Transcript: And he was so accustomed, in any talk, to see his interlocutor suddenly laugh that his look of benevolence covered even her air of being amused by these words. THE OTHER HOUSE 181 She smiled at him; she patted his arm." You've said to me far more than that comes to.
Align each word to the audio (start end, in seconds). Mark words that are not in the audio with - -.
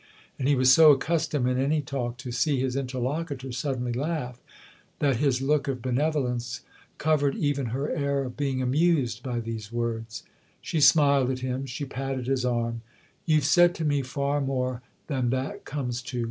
And 0.39 0.47
he 0.47 0.55
was 0.55 0.73
so 0.73 0.89
accustomed, 0.89 1.47
in 1.47 1.59
any 1.59 1.79
talk, 1.79 2.17
to 2.17 2.31
see 2.31 2.59
his 2.59 2.75
interlocutor 2.75 3.51
suddenly 3.51 3.93
laugh 3.93 4.41
that 4.97 5.17
his 5.17 5.43
look 5.43 5.67
of 5.67 5.79
benevolence 5.79 6.61
covered 6.97 7.35
even 7.35 7.67
her 7.67 7.87
air 7.95 8.23
of 8.23 8.35
being 8.35 8.63
amused 8.63 9.21
by 9.21 9.39
these 9.39 9.71
words. 9.71 10.23
THE 10.63 10.77
OTHER 10.77 10.77
HOUSE 10.77 10.95
181 10.95 11.21
She 11.29 11.29
smiled 11.29 11.29
at 11.29 11.47
him; 11.59 11.65
she 11.67 11.85
patted 11.85 12.25
his 12.25 12.43
arm." 12.43 12.81
You've 13.27 13.45
said 13.45 13.75
to 13.75 13.85
me 13.85 14.01
far 14.01 14.41
more 14.41 14.81
than 15.05 15.29
that 15.29 15.65
comes 15.65 16.01
to. 16.01 16.19